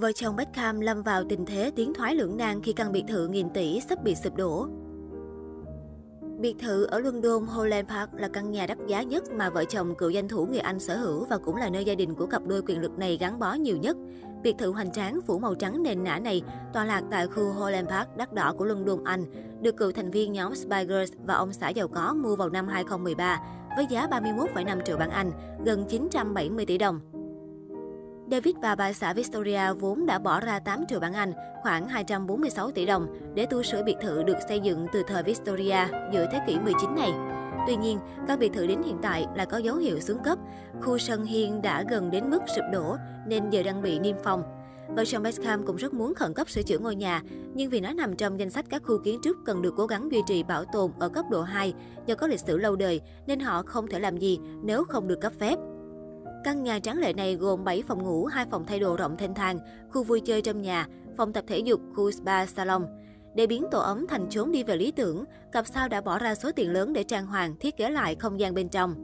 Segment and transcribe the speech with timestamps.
[0.00, 3.28] Vợ chồng Beckham lâm vào tình thế tiến thoái lưỡng nan khi căn biệt thự
[3.28, 4.66] nghìn tỷ sắp bị sụp đổ.
[6.40, 9.94] Biệt thự ở London Holland Park là căn nhà đắt giá nhất mà vợ chồng
[9.94, 12.46] cựu danh thủ người Anh sở hữu và cũng là nơi gia đình của cặp
[12.46, 13.96] đôi quyền lực này gắn bó nhiều nhất.
[14.42, 16.42] Biệt thự hoành tráng phủ màu trắng nền nã này
[16.72, 19.24] tọa lạc tại khu Holland Park đắt đỏ của London, Anh,
[19.60, 22.68] được cựu thành viên nhóm Spice Girls và ông xã giàu có mua vào năm
[22.68, 23.40] 2013
[23.76, 25.32] với giá 31,5 triệu bảng Anh,
[25.64, 27.15] gần 970 tỷ đồng.
[28.30, 32.70] David và bà xã Victoria vốn đã bỏ ra 8 triệu bảng Anh, khoảng 246
[32.70, 35.78] tỷ đồng, để tu sửa biệt thự được xây dựng từ thời Victoria
[36.12, 37.12] giữa thế kỷ 19 này.
[37.66, 40.38] Tuy nhiên, các biệt thự đến hiện tại là có dấu hiệu xuống cấp.
[40.82, 44.42] Khu sân hiên đã gần đến mức sụp đổ nên giờ đang bị niêm phong.
[44.96, 47.22] Vợ chồng Beckham cũng rất muốn khẩn cấp sửa chữa ngôi nhà,
[47.54, 50.12] nhưng vì nó nằm trong danh sách các khu kiến trúc cần được cố gắng
[50.12, 51.74] duy trì bảo tồn ở cấp độ 2
[52.06, 55.20] do có lịch sử lâu đời nên họ không thể làm gì nếu không được
[55.20, 55.58] cấp phép.
[56.46, 59.34] Căn nhà tráng lệ này gồm 7 phòng ngủ, 2 phòng thay đồ rộng thênh
[59.34, 59.58] thang,
[59.90, 60.86] khu vui chơi trong nhà,
[61.16, 62.86] phòng tập thể dục, khu spa, salon.
[63.34, 66.34] Để biến tổ ấm thành chốn đi về lý tưởng, cặp sao đã bỏ ra
[66.34, 68.94] số tiền lớn để trang hoàng, thiết kế lại không gian bên trong.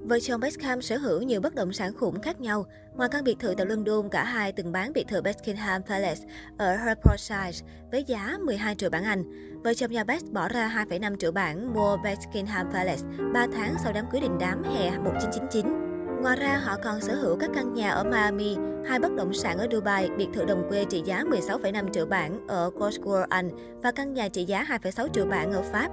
[0.00, 2.66] Vợ chồng Beckham sở hữu nhiều bất động sản khủng khác nhau.
[2.96, 6.22] Ngoài căn biệt thự tại London, cả hai từng bán biệt thự Buckingham Palace
[6.58, 9.24] ở Hertfordshire với giá 12 triệu bảng Anh.
[9.64, 13.02] Vợ chồng nhà Beck bỏ ra 2,5 triệu bảng mua Buckingham Palace
[13.32, 15.87] 3 tháng sau đám cưới đình đám hè 1999.
[16.22, 19.58] Ngoài ra, họ còn sở hữu các căn nhà ở Miami, hai bất động sản
[19.58, 23.50] ở Dubai, biệt thự đồng quê trị giá 16,5 triệu bảng ở Cornwall, Anh
[23.82, 25.88] và căn nhà trị giá 2,6 triệu bảng ở Pháp.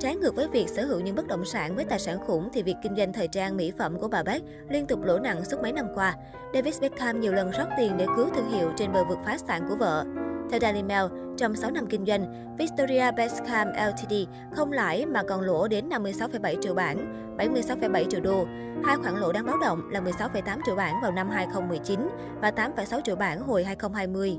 [0.00, 2.62] Trái ngược với việc sở hữu những bất động sản với tài sản khủng thì
[2.62, 5.62] việc kinh doanh thời trang mỹ phẩm của bà Beck liên tục lỗ nặng suốt
[5.62, 6.14] mấy năm qua.
[6.54, 9.66] David Beckham nhiều lần rót tiền để cứu thương hiệu trên bờ vực phá sản
[9.68, 10.04] của vợ.
[10.50, 11.04] Theo Daily Mail,
[11.36, 14.14] trong 6 năm kinh doanh, Victoria Beckham Ltd
[14.52, 18.46] không lãi mà còn lỗ đến 56,7 triệu bảng, 76,7 triệu đô.
[18.84, 22.08] Hai khoản lỗ đáng báo động là 16,8 triệu bảng vào năm 2019
[22.40, 24.38] và 8,6 triệu bảng hồi 2020.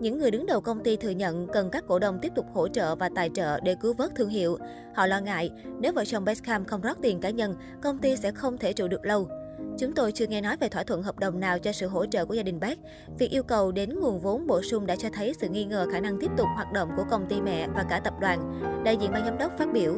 [0.00, 2.68] Những người đứng đầu công ty thừa nhận cần các cổ đông tiếp tục hỗ
[2.68, 4.58] trợ và tài trợ để cứu vớt thương hiệu.
[4.94, 5.50] Họ lo ngại,
[5.80, 8.88] nếu vợ chồng Beckham không rót tiền cá nhân, công ty sẽ không thể trụ
[8.88, 9.28] được lâu.
[9.78, 12.24] Chúng tôi chưa nghe nói về thỏa thuận hợp đồng nào cho sự hỗ trợ
[12.24, 12.80] của gia đình Beck.
[13.18, 16.00] Việc yêu cầu đến nguồn vốn bổ sung đã cho thấy sự nghi ngờ khả
[16.00, 18.60] năng tiếp tục hoạt động của công ty mẹ và cả tập đoàn.
[18.84, 19.94] Đại diện ban giám đốc phát biểu.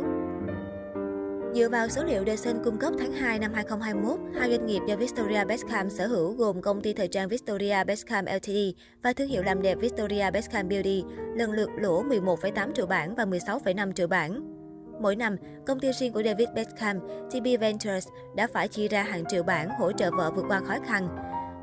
[1.55, 4.97] Dựa vào số liệu Dyson cung cấp tháng 2 năm 2021, hai doanh nghiệp do
[4.97, 8.51] Victoria Beckham sở hữu gồm công ty thời trang Victoria Beckham Ltd
[9.03, 11.03] và thương hiệu làm đẹp Victoria Beckham Beauty
[11.37, 14.54] lần lượt lỗ 11,8 triệu bảng và 16,5 triệu bảng.
[15.01, 17.01] Mỗi năm, công ty riêng của David Beckham,
[17.31, 20.75] TB Ventures, đã phải chi ra hàng triệu bảng hỗ trợ vợ vượt qua khó
[20.87, 21.09] khăn.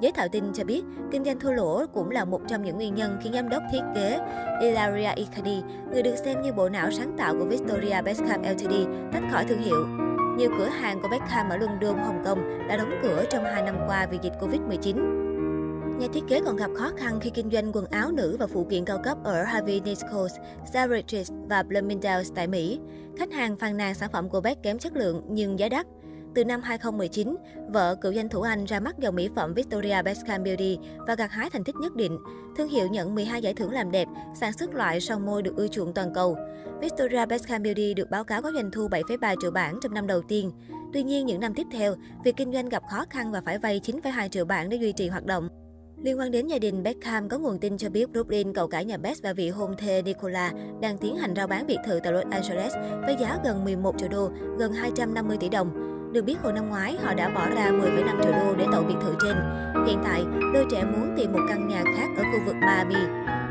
[0.01, 2.95] Giới thạo tin cho biết, kinh doanh thua lỗ cũng là một trong những nguyên
[2.95, 4.19] nhân khiến giám đốc thiết kế
[4.61, 5.61] Ilaria Icardi,
[5.91, 8.73] người được xem như bộ não sáng tạo của Victoria Beckham Ltd,
[9.13, 9.87] tách khỏi thương hiệu.
[10.37, 13.75] Nhiều cửa hàng của Beckham ở London, Hồng Kông đã đóng cửa trong 2 năm
[13.87, 15.30] qua vì dịch Covid-19.
[16.01, 18.65] Nhà thiết kế còn gặp khó khăn khi kinh doanh quần áo nữ và phụ
[18.69, 20.33] kiện cao cấp ở Harvey Nichols,
[20.73, 22.79] Selfridges và Bloomingdale's tại Mỹ.
[23.17, 25.87] Khách hàng phàn nàn sản phẩm của Beck kém chất lượng nhưng giá đắt.
[26.35, 27.35] Từ năm 2019,
[27.69, 31.31] vợ cựu danh thủ Anh ra mắt dòng mỹ phẩm Victoria Beckham Beauty và gặt
[31.31, 32.17] hái thành tích nhất định.
[32.57, 34.07] Thương hiệu nhận 12 giải thưởng làm đẹp,
[34.39, 36.37] sản xuất loại son môi được ưa chuộng toàn cầu.
[36.81, 40.21] Victoria Beckham Beauty được báo cáo có doanh thu 7,3 triệu bảng trong năm đầu
[40.21, 40.51] tiên.
[40.93, 43.79] Tuy nhiên, những năm tiếp theo, việc kinh doanh gặp khó khăn và phải vay
[43.79, 45.49] 9,2 triệu bảng để duy trì hoạt động.
[46.03, 48.97] Liên quan đến gia đình Beckham, có nguồn tin cho biết Brooklyn, cậu cả nhà
[48.97, 50.51] Best và vị hôn thê Nicola
[50.81, 52.73] đang tiến hành rao bán biệt thự tại Los Angeles
[53.05, 55.69] với giá gần 11 triệu đô, gần 250 tỷ đồng.
[56.13, 58.95] Được biết hồi năm ngoái, họ đã bỏ ra 10,5 triệu đô để tậu biệt
[59.01, 59.35] thự trên.
[59.87, 60.23] Hiện tại,
[60.53, 63.07] đôi trẻ muốn tìm một căn nhà khác ở khu vực Miami.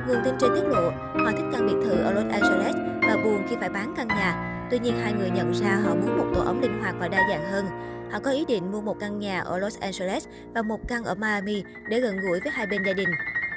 [0.08, 0.90] Nguồn tin trên tiết lộ,
[1.24, 4.46] họ thích căn biệt thự ở Los Angeles và buồn khi phải bán căn nhà.
[4.70, 7.18] Tuy nhiên, hai người nhận ra họ muốn một tổ ấm linh hoạt và đa
[7.28, 7.64] dạng hơn.
[8.12, 11.15] Họ có ý định mua một căn nhà ở Los Angeles và một căn ở
[11.15, 13.09] Miami để gần gũi với hai bên gia đình.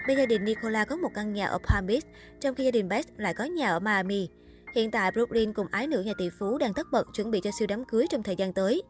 [0.07, 2.03] Bên gia đình Nicola có một căn nhà ở Palm Beach,
[2.41, 4.29] trong khi gia đình Best lại có nhà ở Miami.
[4.75, 7.51] Hiện tại, Brooklyn cùng ái nữ nhà tỷ phú đang tất bật chuẩn bị cho
[7.59, 8.81] siêu đám cưới trong thời gian tới.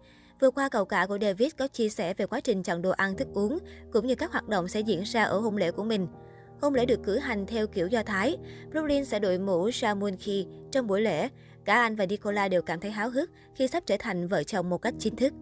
[0.41, 3.17] Vừa qua, cậu cả của David có chia sẻ về quá trình chọn đồ ăn
[3.17, 3.59] thức uống,
[3.91, 6.07] cũng như các hoạt động sẽ diễn ra ở hôn lễ của mình.
[6.61, 8.37] Hôn lễ được cử hành theo kiểu Do Thái.
[8.71, 11.29] Brooklyn sẽ đội mũ Shamunki trong buổi lễ.
[11.65, 14.69] Cả anh và Nicola đều cảm thấy háo hức khi sắp trở thành vợ chồng
[14.69, 15.33] một cách chính thức.